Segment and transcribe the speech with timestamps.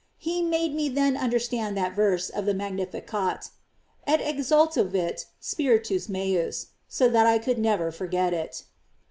[0.17, 3.49] He made me then understand that verse of the Magnificat,
[4.07, 8.63] "Et exultavit spiritus mens," so that I can never forget it.